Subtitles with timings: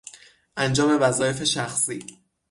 [0.57, 2.03] انجام وظایف شخصی